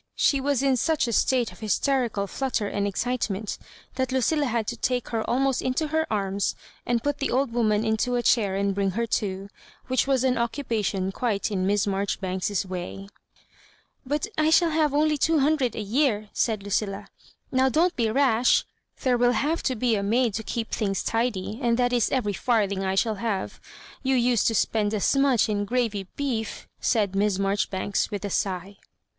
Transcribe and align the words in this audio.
She 0.15 0.41
was 0.41 0.63
in 0.63 0.77
such 0.77 1.07
a 1.07 1.13
state 1.13 1.51
of 1.51 1.59
hysterical 1.59 2.25
flutter 2.25 2.67
and 2.67 2.87
excite 2.87 3.29
ment 3.29 3.59
that 3.97 4.11
Lucilla 4.11 4.47
had 4.47 4.65
to 4.69 4.75
take 4.75 5.09
her 5.09 5.23
almost 5.29 5.61
into 5.61 5.89
her 5.89 6.11
arms 6.11 6.55
and 6.87 7.03
put 7.03 7.19
the 7.19 7.29
old 7.29 7.53
woman 7.53 7.85
into 7.85 8.15
a 8.15 8.23
chair 8.23 8.55
and 8.55 8.73
bring 8.73 8.89
her 8.97 9.05
to, 9.05 9.47
which 9.85 10.07
was 10.07 10.23
an 10.23 10.39
occupation 10.39 11.11
quite 11.11 11.51
in 11.51 11.67
Miss 11.67 11.85
Marjoribanks's 11.85 12.65
way." 12.65 13.09
But 14.03 14.25
I 14.39 14.49
shall 14.49 14.71
only 14.91 15.11
have 15.11 15.19
two 15.19 15.37
hundred 15.37 15.75
a 15.75 15.81
year,*' 15.83 16.29
said 16.33 16.63
Lucilla. 16.63 17.09
VNow 17.53 17.71
don't 17.71 17.95
be 17.95 18.09
rash; 18.09 18.65
there 19.03 19.19
will 19.19 19.33
have 19.33 19.61
to 19.61 19.75
be 19.75 19.93
a 19.93 20.01
maid 20.01 20.33
to 20.33 20.41
keep 20.41 20.71
things 20.71 21.03
tidy, 21.03 21.59
and 21.61 21.77
that 21.77 21.93
is 21.93 22.09
every 22.11 22.33
farthing 22.33 22.83
I 22.83 22.95
shall 22.95 23.17
have. 23.21 23.61
You 24.01 24.15
used 24.15 24.47
to 24.47 24.55
spend 24.55 24.95
as 24.95 25.15
much 25.15 25.47
in 25.47 25.63
gravy 25.63 26.07
bee^'* 26.17 26.65
said 26.79 27.15
Miss 27.15 27.37
Marjoribanks 27.37 28.09
with 28.09 28.25
a 28.25 28.31
sigh. 28.31 28.77